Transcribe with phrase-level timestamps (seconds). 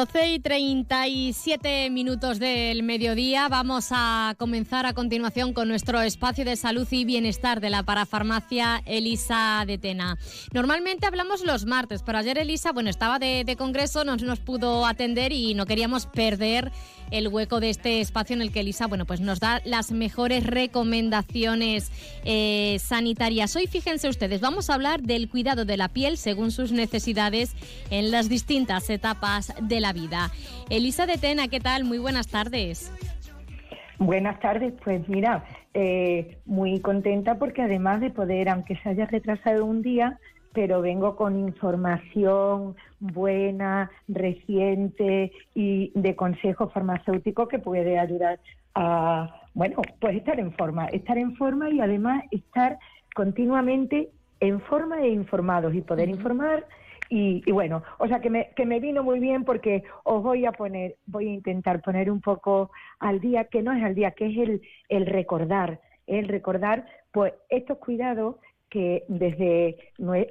[0.00, 3.48] 12 y 37 minutos del mediodía.
[3.48, 8.80] Vamos a comenzar a continuación con nuestro espacio de salud y bienestar de la parafarmacia
[8.86, 10.16] Elisa de Tena.
[10.54, 14.86] Normalmente hablamos los martes, pero ayer Elisa, bueno, estaba de, de congreso, no nos pudo
[14.86, 16.72] atender y no queríamos perder
[17.10, 20.46] el hueco de este espacio en el que Elisa bueno, pues nos da las mejores
[20.46, 21.90] recomendaciones
[22.24, 23.54] eh, sanitarias.
[23.56, 27.54] Hoy fíjense ustedes, vamos a hablar del cuidado de la piel según sus necesidades
[27.90, 30.30] en las distintas etapas de la vida.
[30.68, 31.84] Elisa de Tena, ¿qué tal?
[31.84, 32.92] Muy buenas tardes.
[33.98, 39.66] Buenas tardes, pues mira, eh, muy contenta porque además de poder, aunque se haya retrasado
[39.66, 40.18] un día,
[40.52, 48.40] pero vengo con información buena, reciente y de consejo farmacéutico que puede ayudar
[48.74, 52.78] a, bueno, pues estar en forma, estar en forma y además estar
[53.14, 56.66] continuamente en forma e informados y poder informar
[57.12, 60.52] y, bueno, o sea que me, que me vino muy bien porque os voy a
[60.52, 62.70] poner, voy a intentar poner un poco
[63.00, 67.34] al día, que no es al día, que es el, el recordar, el recordar pues
[67.48, 68.36] estos cuidados
[68.70, 69.76] que desde,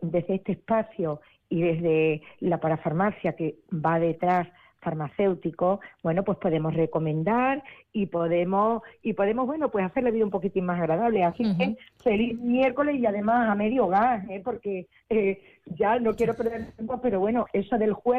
[0.02, 4.48] desde este espacio y desde la parafarmacia que va detrás
[4.82, 10.32] farmacéutico, bueno, pues podemos recomendar y podemos y podemos bueno, pues hacer la vida un
[10.32, 11.24] poquitín más agradable.
[11.24, 14.42] Así que feliz miércoles y además a medio gas, ¿eh?
[14.44, 18.10] porque eh, ya no quiero perder tiempo, pero bueno, eso del jueves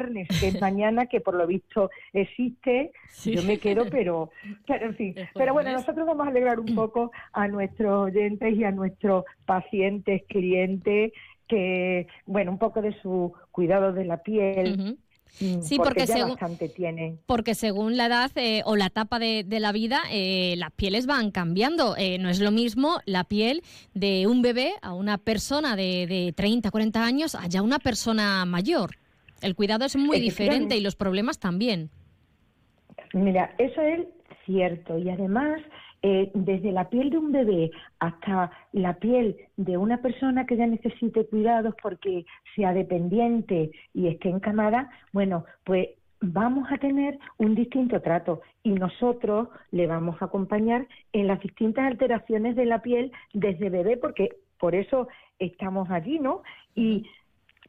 [0.41, 2.93] que es mañana, que por lo visto existe,
[3.25, 4.31] yo me quedo, pero,
[4.67, 5.15] pero en fin.
[5.35, 10.23] Pero bueno, nosotros vamos a alegrar un poco a nuestros oyentes y a nuestros pacientes,
[10.29, 11.13] clientes,
[11.49, 14.79] que, bueno, un poco de su cuidado de la piel.
[14.79, 16.37] Mm, sí, porque, según,
[17.27, 21.31] porque según la edad eh, o la etapa de, la vida, eh, las pieles van
[21.31, 21.97] cambiando.
[21.97, 23.63] Eh, no es lo mismo la piel
[23.95, 28.45] de un bebé a una persona de, de 30, 40 años a ya una persona
[28.45, 28.91] mayor.
[29.43, 31.91] El cuidado es muy diferente y los problemas también.
[33.13, 34.07] Mira, eso es
[34.45, 34.99] cierto.
[34.99, 35.61] Y además,
[36.03, 40.67] eh, desde la piel de un bebé hasta la piel de una persona que ya
[40.67, 42.25] necesite cuidados porque
[42.57, 45.89] sea dependiente y esté encamada, bueno, pues
[46.21, 51.87] vamos a tener un distinto trato y nosotros le vamos a acompañar en las distintas
[51.87, 56.43] alteraciones de la piel desde bebé porque por eso estamos allí, ¿no?
[56.75, 57.07] Y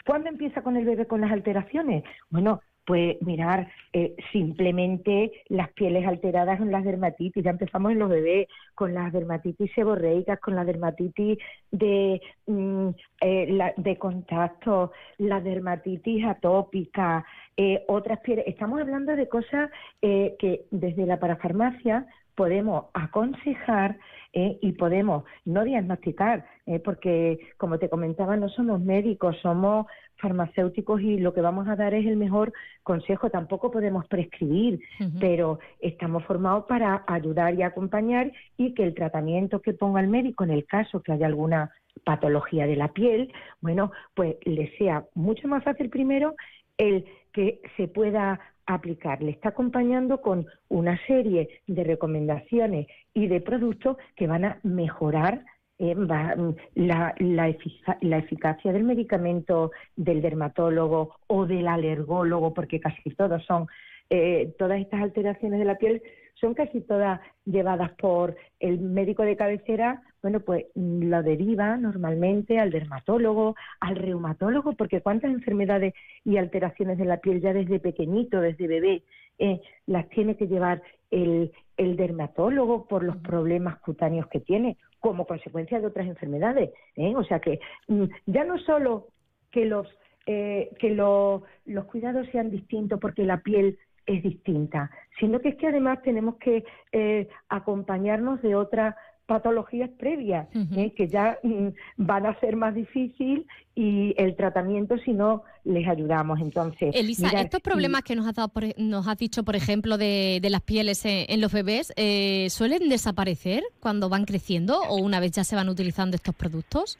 [0.05, 2.03] ¿cuándo empieza con el bebé con las alteraciones?
[2.29, 7.41] Bueno, pues mirar eh, simplemente las pieles alteradas en las dermatitis.
[7.41, 11.37] Ya empezamos en los bebés con las dermatitis seborreicas, con la dermatitis
[11.71, 12.89] de, mm,
[13.21, 17.25] eh, de contacto, la dermatitis atópica,
[17.55, 18.43] eh, otras pieles.
[18.45, 19.69] Estamos hablando de cosas
[20.01, 23.97] que desde la parafarmacia podemos aconsejar
[24.33, 26.45] y podemos no diagnosticar,
[26.85, 31.93] porque como te comentaba, no somos médicos, somos farmacéuticos y lo que vamos a dar
[31.93, 32.53] es el mejor
[32.83, 33.29] consejo.
[33.29, 34.79] Tampoco podemos prescribir,
[35.19, 40.45] pero estamos formados para ayudar y acompañar y que el tratamiento que ponga el médico
[40.45, 41.71] en el caso que haya alguna
[42.05, 46.35] patología de la piel, bueno, pues le sea mucho más fácil primero
[46.77, 48.39] el que se pueda
[48.75, 49.21] aplicar.
[49.21, 55.43] Le está acompañando con una serie de recomendaciones y de productos que van a mejorar
[55.79, 63.43] eh, mm, la, la, eficacia del medicamento del dermatólogo o del alergólogo, porque casi todos
[63.45, 63.65] son,
[64.13, 66.01] eh, todas estas alteraciones de la piel
[66.35, 72.59] son casi todas llevadas por el médico de cabecera, bueno, pues mm, lo deriva normalmente
[72.59, 75.93] al dermatólogo, al reumatólogo, porque cuántas enfermedades
[76.25, 79.03] y alteraciones de la piel ya desde pequeñito, desde bebé,
[79.39, 85.25] eh, las tiene que llevar el, el dermatólogo por los problemas cutáneos que tiene como
[85.25, 86.71] consecuencia de otras enfermedades.
[86.97, 87.13] ¿eh?
[87.15, 89.07] O sea que mm, ya no solo
[89.51, 89.87] que los
[90.27, 95.67] eh, que los cuidados sean distintos porque la piel es distinta, sino que es que
[95.67, 98.95] además tenemos que eh, acompañarnos de otras
[99.31, 100.45] patologías previas,
[100.75, 100.91] ¿eh?
[100.93, 106.41] que ya mm, van a ser más difícil y el tratamiento si no les ayudamos.
[106.41, 110.49] Entonces, Elisa, estos problemas que nos has, dado nos has dicho, por ejemplo, de, de
[110.49, 115.45] las pieles en, los bebés, eh, ¿suelen desaparecer cuando van creciendo o una vez ya
[115.45, 116.99] se van utilizando estos productos?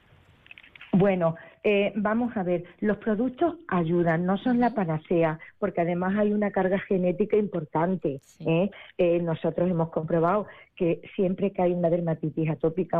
[0.94, 6.34] Bueno, eh, vamos a ver, los productos ayudan, no son la panacea, porque además hay
[6.34, 8.20] una carga genética importante.
[8.40, 8.72] ¿eh?
[8.98, 13.00] Eh, nosotros hemos comprobado que siempre que hay una dermatitis atópica,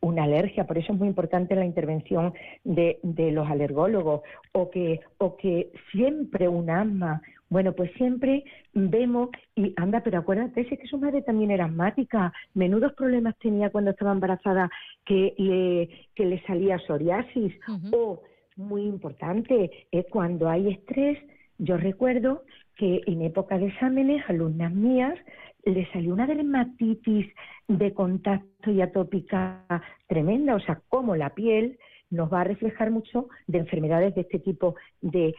[0.00, 2.34] una alergia, por eso es muy importante la intervención
[2.64, 4.22] de, de los alergólogos,
[4.52, 10.60] o que, o que siempre un asma, bueno, pues siempre vemos, y anda, pero acuérdate,
[10.60, 14.70] es que su madre también era asmática, menudos problemas tenía cuando estaba embarazada
[15.04, 17.52] que le, que le salía psoriasis,
[17.92, 18.22] o
[18.56, 21.18] muy importante, es cuando hay estrés,
[21.58, 22.44] yo recuerdo
[22.76, 25.18] que en época de exámenes, alumnas mías,
[25.64, 27.26] le salió una dermatitis
[27.68, 29.64] de contacto y atópica
[30.06, 31.78] tremenda, o sea, como la piel
[32.10, 35.34] nos va a reflejar mucho de enfermedades de este tipo de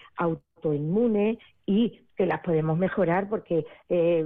[0.62, 4.26] autoinmune y que las podemos mejorar porque eh,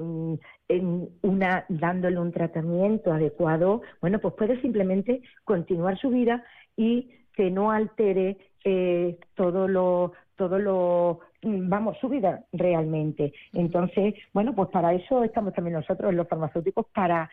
[0.68, 6.44] en una dándole un tratamiento adecuado, bueno, pues puede simplemente continuar su vida
[6.76, 13.34] y que no altere eh, todo lo todo lo mm, vamos su vida realmente.
[13.54, 17.30] Entonces bueno pues para eso estamos también nosotros los farmacéuticos para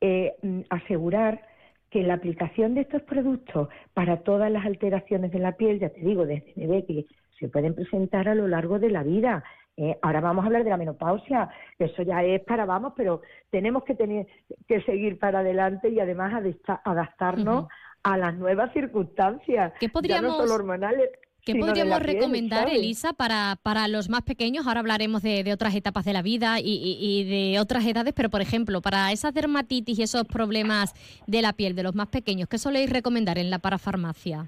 [0.00, 1.42] eh, mm, asegurar
[1.90, 6.00] que la aplicación de estos productos para todas las alteraciones de la piel, ya te
[6.00, 7.06] digo, desde bebé, que
[7.38, 9.44] se pueden presentar a lo largo de la vida.
[9.76, 11.48] Eh, ahora vamos a hablar de la menopausia,
[11.78, 14.26] eso ya es para vamos, pero tenemos que tener
[14.66, 16.42] que seguir para adelante y además
[16.84, 17.68] adaptarnos
[18.02, 20.32] a las nuevas circunstancias, ¿Qué podríamos...
[20.32, 21.10] ya no solo hormonales,
[21.44, 24.66] ¿Qué podríamos recomendar, Elisa, para, para los más pequeños?
[24.66, 28.82] Ahora hablaremos de, otras etapas de la vida y, de otras edades, pero por ejemplo,
[28.82, 30.92] para esas dermatitis y esos problemas
[31.26, 34.46] de la piel de los más pequeños, ¿qué soléis recomendar en la parafarmacia?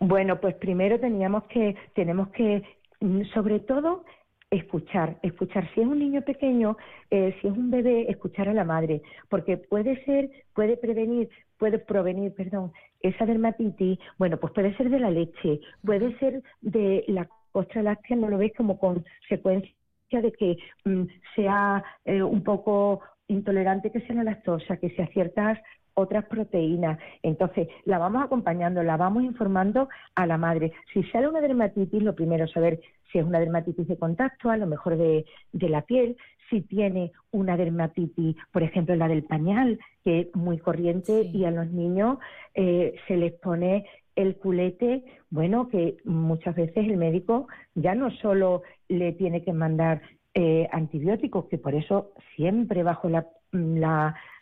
[0.00, 2.62] Bueno, pues primero teníamos que, tenemos que,
[3.00, 4.04] mm, sobre todo,
[4.50, 5.68] escuchar, escuchar.
[5.74, 6.76] Si es un niño pequeño,
[7.10, 11.78] eh, si es un bebé, escuchar a la madre, porque puede ser, puede prevenir, puede
[11.78, 17.28] provenir, perdón, esa dermatitis, bueno, pues puede ser de la leche, puede ser de la
[17.52, 19.70] costra láctea, no lo ves como consecuencia
[20.10, 21.04] de que mm,
[21.36, 25.58] sea eh, un poco intolerante que sea la lactosa, que sea ciertas
[25.94, 26.98] otras proteínas.
[27.22, 30.72] Entonces, la vamos acompañando, la vamos informando a la madre.
[30.92, 34.56] Si sale una dermatitis, lo primero es saber si es una dermatitis de contacto, a
[34.56, 36.16] lo mejor de, de la piel,
[36.48, 41.50] si tiene una dermatitis, por ejemplo, la del pañal, que es muy corriente y a
[41.50, 42.18] los niños
[42.54, 48.62] eh, se les pone el culete, bueno, que muchas veces el médico ya no solo
[48.88, 50.02] le tiene que mandar
[50.34, 53.26] eh, antibióticos, que por eso siempre bajo la,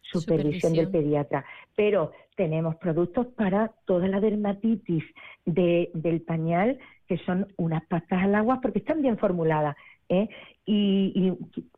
[0.03, 1.45] supervisión, del pediatra,
[1.77, 5.05] pero tenemos productos para toda la dermatitis
[5.45, 9.77] del pañal, que son unas pastas al agua porque están bien formuladas.
[10.09, 10.29] ¿eh?
[10.67, 11.33] Y,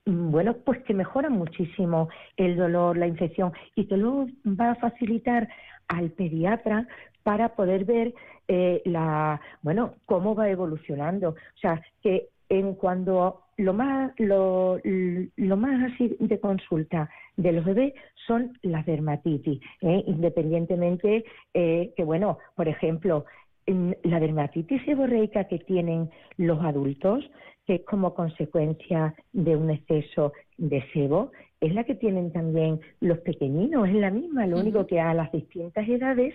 [0.04, 5.48] bueno, pues que mejoran muchísimo el dolor, la infección y que luego va a facilitar
[5.88, 6.86] al pediatra
[7.22, 8.14] para poder ver
[8.48, 11.30] eh, la, bueno, cómo va evolucionando.
[11.30, 17.64] O sea, que en cuando lo más lo, lo más así de consulta de los
[17.64, 17.94] bebés
[18.26, 20.02] son las dermatitis, ¿eh?
[20.06, 21.24] independientemente
[21.54, 23.24] eh, que bueno, por ejemplo,
[23.66, 27.30] la dermatitis seborreica que tienen los adultos
[27.66, 31.30] que es como consecuencia de un exceso de sebo,
[31.60, 35.30] es la que tienen también los pequeñinos, es la misma, lo único que a las
[35.30, 36.34] distintas edades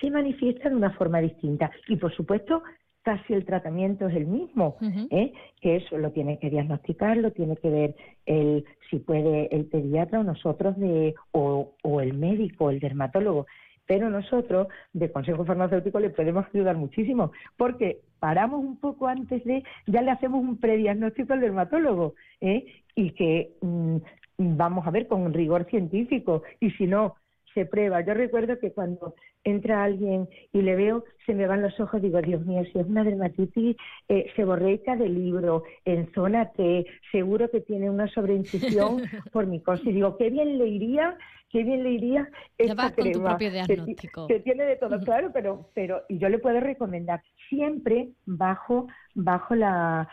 [0.00, 1.70] se manifiesta de una forma distinta.
[1.88, 2.62] Y por supuesto,
[3.02, 4.76] casi el tratamiento es el mismo,
[5.10, 5.32] ¿eh?
[5.60, 7.94] que eso lo tiene que diagnosticar, lo tiene que ver
[8.26, 13.46] el, si puede el pediatra o nosotros de, o, o el médico, el dermatólogo
[13.90, 19.64] pero nosotros de Consejo Farmacéutico le podemos ayudar muchísimo, porque paramos un poco antes de,
[19.88, 22.66] ya le hacemos un prediagnóstico al dermatólogo, ¿eh?
[22.94, 23.96] y que mm,
[24.38, 27.16] vamos a ver con rigor científico, y si no,
[27.54, 28.00] se prueba.
[28.04, 29.14] Yo recuerdo que cuando
[29.44, 32.86] entra alguien y le veo, se me van los ojos, digo, Dios mío, si es
[32.86, 33.76] una dermatitis
[34.08, 39.02] eh, seborreica de libro, en zona T, seguro que tiene una sobreincisión
[39.32, 39.82] por mi cosa.
[39.84, 41.16] Y digo, qué bien le iría,
[41.50, 42.28] qué bien le iría
[42.58, 43.12] esta crema.
[43.12, 44.26] tu propio diagnóstico.
[44.26, 49.54] Que, tiene de todo, claro, pero, pero, y yo le puedo recomendar siempre bajo, bajo
[49.54, 50.08] la,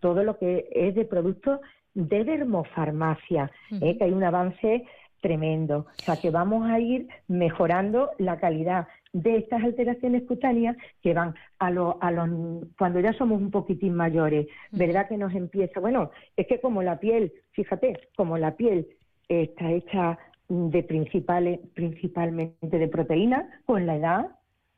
[0.00, 1.60] todo lo que es de productos
[1.94, 4.84] de dermofarmacia, eh, que hay un avance
[5.24, 5.86] tremendo.
[6.00, 11.34] O sea que vamos a ir mejorando la calidad de estas alteraciones cutáneas que van
[11.58, 12.28] a los a los
[12.76, 15.08] cuando ya somos un poquitín mayores, ¿verdad?
[15.08, 18.86] Que nos empieza, bueno, es que como la piel, fíjate, como la piel
[19.26, 24.26] está hecha de principales principalmente de proteínas, con la edad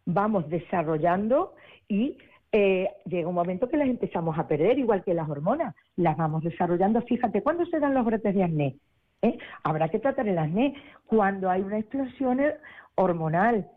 [0.04, 1.54] vamos desarrollando
[1.88, 2.18] y
[2.52, 6.44] eh, llega un momento que las empezamos a perder, igual que las hormonas, las vamos
[6.44, 7.02] desarrollando.
[7.02, 8.76] Fíjate, ¿cuándo se dan los brotes de acné?
[9.22, 9.38] ¿Eh?
[9.62, 10.74] Habrá que tratar el acné
[11.06, 12.40] cuando hay una explosión
[12.94, 13.70] hormonal.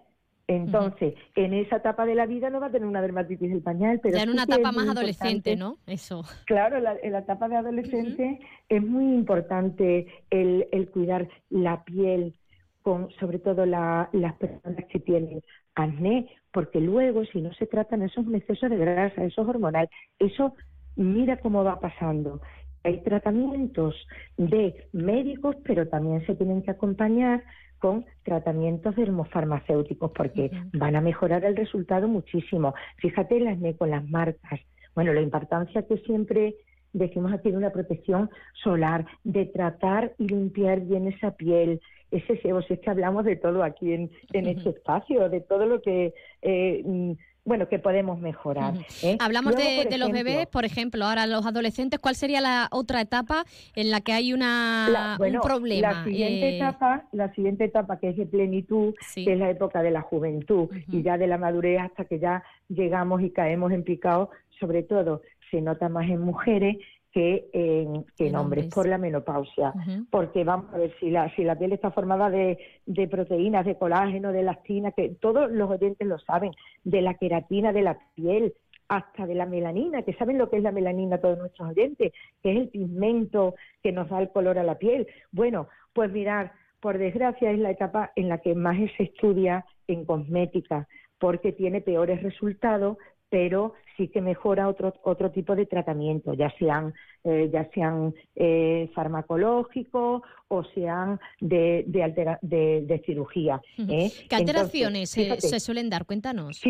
[0.47, 3.99] Entonces, en esa etapa de la vida no va a tener una dermatitis del pañal,
[4.01, 5.77] pero ya en una etapa más adolescente, ¿no?
[5.85, 6.23] Eso.
[6.45, 12.33] Claro, en la etapa de adolescente es muy importante el, el, cuidar la piel,
[12.81, 15.43] con sobre todo las personas que tienen
[15.75, 19.47] acné, porque luego si no se tratan eso es un exceso de grasa, eso es
[19.47, 20.55] hormonal, eso
[20.95, 22.41] mira cómo va pasando.
[22.83, 23.95] Hay tratamientos
[24.37, 27.43] de médicos, pero también se tienen que acompañar
[27.79, 32.73] con tratamientos dermofarmacéuticos porque van a mejorar el resultado muchísimo.
[32.97, 34.59] Fíjate las con las marcas.
[34.95, 36.55] Bueno, la importancia que siempre
[36.93, 38.29] decimos aquí de una protección
[38.63, 41.81] solar, de tratar y limpiar bien esa piel,
[42.11, 45.65] ese sebo, si es que hablamos de todo aquí en, en este espacio, de todo
[45.67, 47.15] lo que eh,
[47.45, 48.73] bueno, que podemos mejorar.
[49.01, 49.17] ¿eh?
[49.19, 53.43] Hablamos de, los bebés, por ejemplo, ahora los adolescentes, ¿cuál sería la otra etapa
[53.75, 55.91] en la que hay una, un problema?
[55.91, 59.81] La siguiente, eh, etapa, la siguiente etapa que es de plenitud, que es la época
[59.81, 63.83] de la juventud y ya de la madurez hasta que ya llegamos y caemos en
[63.83, 64.29] picado,
[64.59, 66.77] sobre todo se nota más en mujeres
[67.11, 69.73] que en, hombres, por la menopausia.
[70.11, 73.77] Porque vamos a ver, si la, si la piel está formada de, de proteínas, de
[73.77, 76.51] colágeno, de elastina, que todos los oyentes lo saben,
[76.83, 78.53] de la queratina de la piel,
[78.89, 82.11] hasta de la melanina, que saben lo que es la melanina todos nuestros oyentes,
[82.41, 85.07] que es el pigmento que nos da el color a la piel.
[85.31, 90.05] Bueno, pues mirar, por desgracia es la etapa en la que más se estudia en
[90.05, 90.87] cosmética,
[91.19, 92.97] porque tiene peores resultados
[93.29, 96.93] pero sí que mejora otro, otro tipo de tratamiento, ya sean,
[97.23, 103.61] eh, ya sean eh, farmacológicos o sean de, de, de, cirugía.
[103.77, 104.11] ¿eh?
[104.29, 106.05] ¿Qué alteraciones se suelen dar?
[106.05, 106.61] Cuéntanos.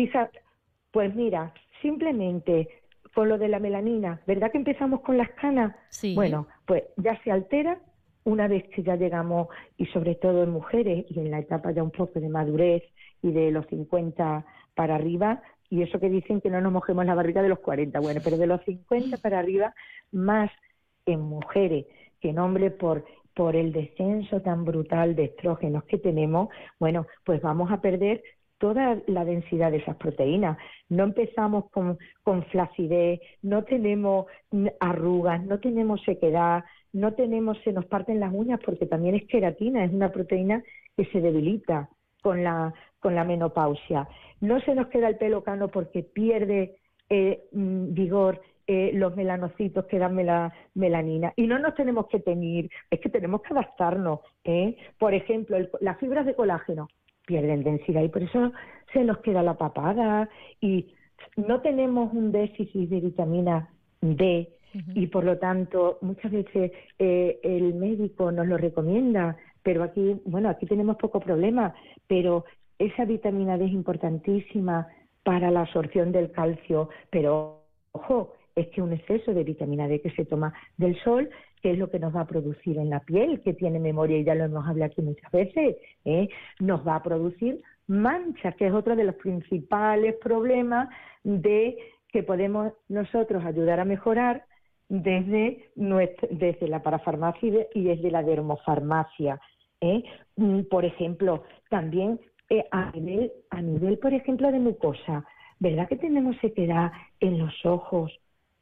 [0.90, 2.68] pues mira, simplemente
[3.14, 5.74] con lo de la melanina, ¿verdad que empezamos con las canas?
[5.88, 6.14] Sí.
[6.14, 7.80] Bueno, pues ya se altera
[8.24, 11.82] una vez que ya llegamos, y sobre todo en mujeres, y en la etapa ya
[11.82, 12.82] un poco de madurez
[13.22, 17.14] y de los 50 para arriba, y eso que dicen que no nos mojemos la
[17.14, 19.72] barriga de los 40, bueno, pero de los 50 para arriba,
[20.12, 20.50] más
[21.06, 21.86] en mujeres
[22.20, 26.48] que en hombres por por el descenso tan brutal de estrógenos que tenemos,
[26.78, 28.22] bueno, pues vamos a perder
[28.58, 30.58] toda la densidad de esas proteínas.
[30.88, 34.26] No empezamos con, con flacidez, no tenemos
[34.80, 39.84] arrugas, no tenemos sequedad, no tenemos, se nos parten las uñas porque también es queratina,
[39.84, 40.62] es una proteína
[40.96, 41.88] que se debilita
[42.22, 44.08] con la, con la menopausia.
[44.40, 46.76] No se nos queda el pelo cano porque pierde
[47.08, 50.14] eh, mm, vigor eh, los melanocitos que dan
[50.74, 51.32] melanina.
[51.34, 54.20] Y no nos tenemos que teñir, es que tenemos que adaptarnos.
[54.44, 54.76] ¿eh?
[54.98, 56.88] Por ejemplo, las fibras de colágeno
[57.26, 58.52] pierden densidad y por eso
[58.92, 60.28] se nos queda la papada
[60.60, 60.94] y
[61.36, 63.68] no tenemos un déficit de vitamina
[64.00, 64.48] D
[64.94, 70.66] y por lo tanto muchas veces el médico nos lo recomienda pero aquí, bueno, aquí
[70.66, 71.74] tenemos poco problema,
[72.06, 72.44] pero
[72.80, 74.88] esa vitamina D es importantísima
[75.22, 77.60] para la absorción del calcio, pero
[77.92, 81.28] ojo, es que un exceso de vitamina D que se toma del sol,
[81.62, 84.24] que es lo que nos va a producir en la piel, que tiene memoria, y
[84.24, 86.28] ya lo hemos hablado aquí muchas veces, ¿eh?
[86.58, 90.88] nos va a producir mancha, que es otro de los principales problemas
[91.22, 91.76] de
[92.08, 94.44] que podemos nosotros ayudar a mejorar
[94.88, 99.38] desde, desde la parafarmacia y desde la dermofarmacia.
[99.80, 100.02] ¿eh?
[100.36, 102.20] Mm, por ejemplo, también
[102.50, 105.24] eh, a, nivel, a nivel, por ejemplo, de mucosa,
[105.58, 108.12] ¿verdad que tenemos sequedad en los ojos,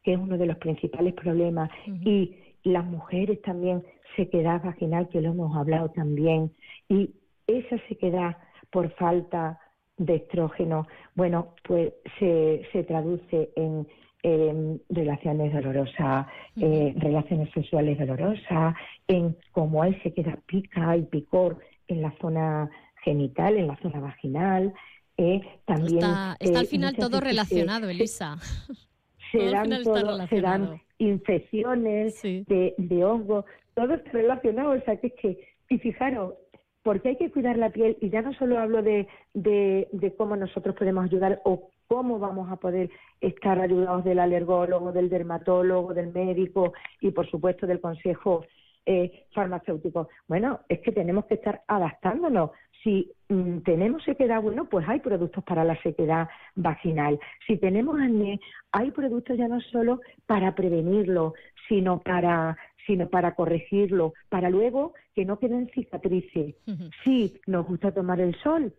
[0.03, 1.69] que es uno de los principales problemas?
[1.87, 3.83] Y las mujeres también
[4.15, 6.51] sequedad vaginal, que lo hemos hablado también.
[6.87, 7.11] Y
[7.47, 8.37] esa sequedad
[8.69, 9.59] por falta
[9.97, 13.87] de estrógeno, bueno, pues se, se traduce en
[14.23, 16.27] en relaciones dolorosas,
[16.57, 18.75] eh, relaciones sexuales dolorosas,
[19.07, 22.69] en cómo hay se queda pica y picor en la zona
[23.03, 24.73] genital, en la zona vaginal.
[25.17, 28.37] Eh, también está, al eh, final todo relacionado, Elisa.
[29.31, 34.71] Se, dan, todo, se dan infecciones de, de hongo, todo está relacionado.
[34.71, 36.33] O sea, que es que, y fijaros,
[36.81, 40.35] porque hay que cuidar la piel, y ya no solo hablo de, de, de cómo
[40.35, 42.89] nosotros podemos ayudar o cómo vamos a poder
[43.19, 48.45] estar ayudados del alergólogo, del dermatólogo, del médico y, por supuesto, del consejo
[48.85, 50.09] eh, farmacéutico.
[50.27, 52.51] Bueno, es que tenemos que estar adaptándonos.
[52.83, 57.19] Si mm, tenemos sequedad, bueno, pues hay productos para la sequedad vaginal.
[57.45, 58.39] Si tenemos acné,
[58.71, 61.33] hay productos ya no solo para prevenirlo,
[61.67, 62.57] sino para
[62.87, 66.55] sino para corregirlo, para luego que no queden cicatrices.
[67.03, 68.73] Si nos gusta tomar el sol,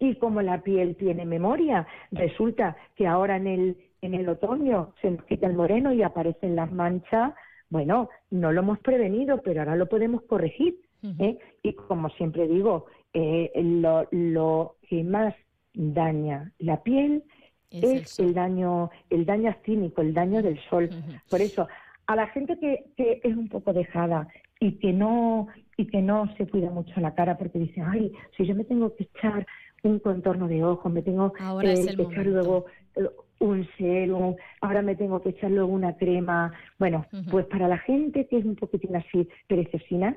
[0.00, 5.10] y como la piel tiene memoria, resulta que ahora en el, en el otoño se
[5.10, 7.34] nos quita el moreno y aparecen las manchas.
[7.68, 10.78] Bueno, no lo hemos prevenido, pero ahora lo podemos corregir.
[11.18, 11.38] ¿eh?
[11.62, 15.34] Y como siempre digo, eh, lo, lo que más
[15.74, 17.22] daña la piel
[17.70, 20.90] es, el, daño, el daño actínico, el daño del sol.
[21.28, 21.68] Por eso,
[22.06, 26.26] a la gente que, que es un poco dejada y que no y que no
[26.36, 29.46] se cuida mucho la cara porque dice, ay, si yo me tengo que echar
[29.82, 35.22] un contorno de ojos, me tengo que echar luego eh, un serum, ahora me tengo
[35.22, 36.52] que echar luego una crema.
[36.78, 40.16] Bueno, pues para la gente que es un poquitín así perecesina,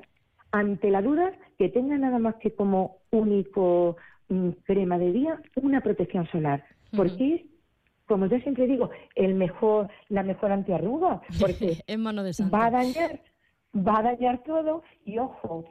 [0.54, 3.96] ante la duda, que tenga nada más que como único
[4.28, 6.64] mm, crema de día una protección solar.
[6.96, 7.46] ¿Por qué?
[8.06, 12.70] como yo siempre digo, el mejor, la mejor antiarruga, porque en mano de va a
[12.70, 13.20] dañar,
[13.74, 15.64] va a dañar todo y ojo,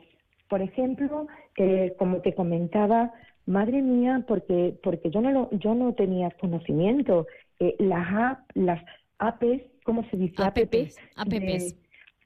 [0.50, 3.14] por ejemplo, eh, como te comentaba,
[3.46, 7.28] madre mía, porque porque yo no lo, yo no tenía conocimiento,
[7.60, 8.84] eh, las las
[9.20, 10.44] APs, ¿cómo se dice?
[10.44, 11.76] APPs, APPs.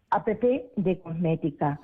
[0.10, 0.44] APP
[0.78, 1.82] de cosmética.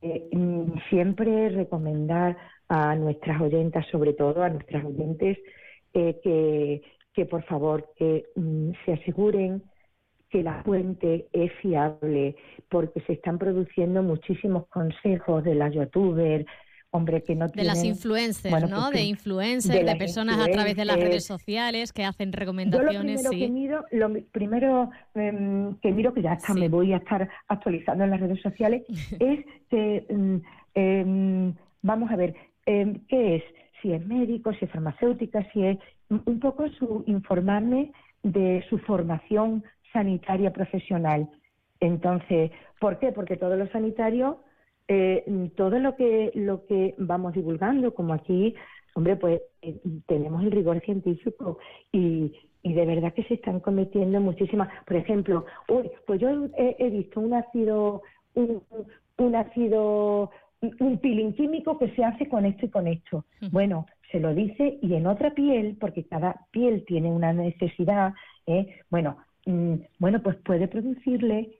[0.00, 2.36] Eh, mm, siempre recomendar
[2.68, 5.38] a nuestras oyentas, sobre todo a nuestras oyentes,
[5.92, 7.90] que, que por favor
[8.36, 9.62] mm, se aseguren
[10.30, 12.36] que la fuente es fiable,
[12.68, 16.44] porque se están produciendo muchísimos consejos de las youtubers,
[16.90, 18.90] hombre, que no De las influencers, ¿no?
[18.90, 23.22] de influencers, de, personas a través de las redes sociales que hacen recomendaciones.
[23.22, 26.92] Yo lo primero que miro, lo primero em, que miro, que ya hasta me voy
[26.92, 28.84] a estar actualizando en las redes sociales,
[29.20, 30.06] es que,
[30.74, 33.42] em, vamos a ver, ¿qué es?
[33.82, 35.78] Si es médico, si es farmacéutica, si es
[36.08, 37.92] un poco su informarme
[38.22, 41.28] de su formación sanitaria profesional.
[41.80, 43.12] Entonces, ¿por qué?
[43.12, 44.36] Porque todos los sanitarios,
[44.88, 48.54] eh, todo lo que, lo que vamos divulgando, como aquí,
[48.94, 51.58] hombre, pues eh, tenemos el rigor científico
[51.92, 54.68] y, y de verdad que se están cometiendo muchísimas.
[54.86, 58.02] Por ejemplo, uy, pues yo he, visto un ácido,
[58.34, 58.62] un,
[59.18, 60.30] un ácido,
[60.80, 63.24] un peeling químico que se hace con esto y con esto.
[63.52, 68.14] Bueno, se lo dice y en otra piel, porque cada piel tiene una necesidad,
[68.46, 68.80] ¿eh?
[68.90, 71.58] bueno, mm, bueno, pues puede producirle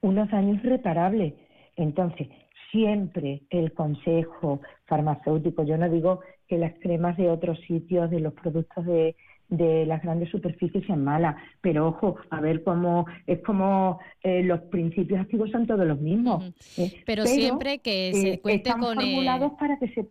[0.00, 1.34] unos daños reparables.
[1.76, 2.28] Entonces,
[2.70, 8.32] siempre el consejo farmacéutico, yo no digo que las cremas de otros sitios, de los
[8.34, 9.16] productos de,
[9.48, 14.60] de las grandes superficies sean malas, pero ojo, a ver cómo es como eh, los
[14.62, 16.52] principios activos son todos los mismos.
[16.78, 17.02] ¿eh?
[17.04, 20.06] pero, siempre que se cuente están con formulados para que se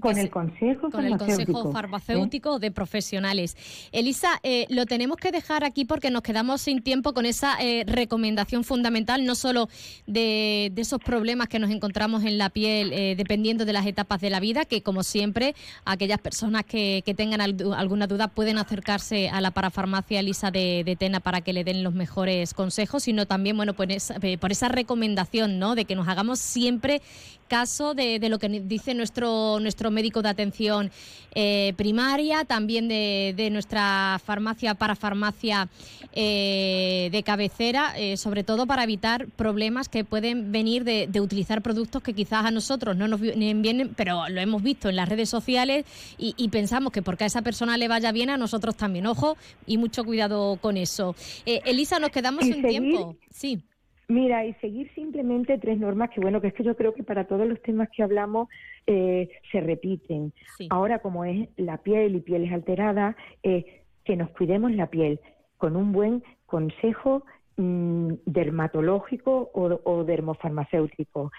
[0.00, 3.56] con el consejo con el consejo farmacéutico de profesionales.
[3.92, 7.84] Elisa, eh, lo tenemos que dejar aquí porque nos quedamos sin tiempo con esa eh,
[7.86, 9.68] recomendación fundamental, no solo
[10.06, 14.30] de, esos problemas que nos encontramos en la piel eh, dependiendo de las etapas de
[14.30, 19.52] la vida, que como siempre, aquellas personas que, tengan alguna duda pueden acercarse a la
[19.52, 24.12] parafarmacia Elisa de, Tena para que le den los mejores consejos, sino también, bueno, pues,
[24.40, 25.74] por esa recomendación, ¿no?
[25.74, 27.00] De que nos hagamos siempre
[27.48, 30.90] caso de, de lo que dice nuestro nuestro médico de atención
[31.38, 35.68] eh, primaria, también de, nuestra farmacia para farmacia
[36.14, 42.02] eh, de cabecera, eh, sobre todo para evitar problemas que pueden venir de, utilizar productos
[42.02, 45.84] que quizás a nosotros no nos vienen, pero lo hemos visto en las redes sociales
[46.16, 49.06] y, pensamos que porque a esa persona le vaya bien, a nosotros también.
[49.06, 51.14] Ojo y mucho cuidado con eso.
[51.44, 53.16] Elisa, nos quedamos sin tiempo.
[53.30, 53.62] Sí.
[54.08, 57.26] Mira, y seguir simplemente tres normas que, bueno, que es que yo creo que para
[57.26, 58.48] todos los temas que hablamos
[58.86, 60.32] eh, se repiten.
[60.70, 65.18] Ahora, como es la piel y pieles alteradas, eh, que nos cuidemos la piel
[65.56, 67.24] con un buen consejo
[67.56, 71.32] mm, dermatológico o, dermofarmacéutico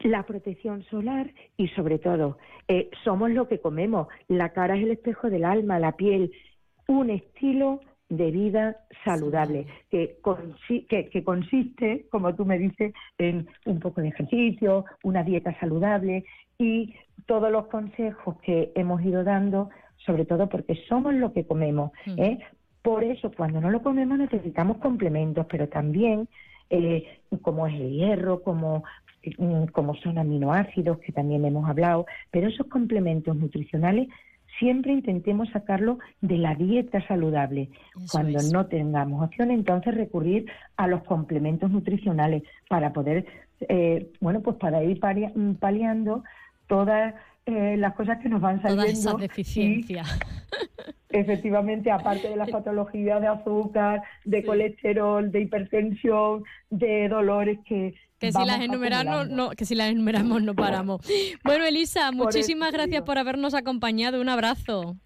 [0.00, 4.06] la protección solar y sobre todo eh, somos lo que comemos.
[4.28, 6.32] La cara es el espejo del alma, la piel,
[6.86, 10.18] un estilo de vida saludable, que,
[10.88, 16.24] que, consiste, como tú me dices, en un poco de ejercicio, una dieta saludable
[16.58, 16.94] y
[17.26, 19.68] todos los consejos que hemos ido dando,
[20.06, 21.92] sobre todo porque somos lo que comemos.
[22.16, 22.38] ¿eh?
[22.82, 26.28] Por eso, cuando no lo comemos, necesitamos complementos, pero también,
[26.70, 28.84] eh, como es el hierro, como
[29.36, 34.08] mm, como son aminoácidos, que también hemos hablado, pero esos complementos nutricionales
[34.58, 37.70] siempre intentemos sacarlo de la dieta saludable.
[38.10, 43.26] Cuando no tengamos opción, entonces recurrir a los complementos nutricionales para poder,
[43.68, 46.24] eh, bueno, pues para ir paliando
[46.66, 47.14] todas
[47.46, 48.84] eh, las cosas que nos van saliendo.
[48.84, 50.18] Todas esas deficiencias.
[51.08, 58.32] efectivamente, aparte de las patologías de azúcar, de colesterol, de hipertensión, de dolores que, que
[58.32, 61.00] si las enumeramos no, que si las enumeramos no paramos.
[61.44, 64.20] Bueno, Elisa, muchísimas gracias por habernos acompañado.
[64.20, 64.96] Un abrazo.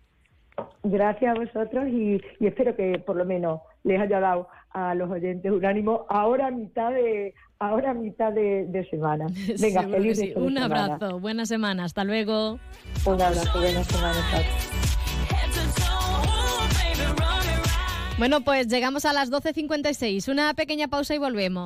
[0.83, 5.51] Gracias a vosotros y, espero que por lo menos les haya dado a los oyentes
[5.51, 9.27] un ánimo ahora a mitad de ahora mitad de, semana.
[9.61, 12.59] Venga, feliz Un abrazo, buena semana, hasta luego.
[13.07, 14.19] Un abrazo, buena semana.
[18.19, 20.31] Bueno, pues llegamos a las 12.56.
[20.31, 21.61] Una pequeña pausa y volvemos.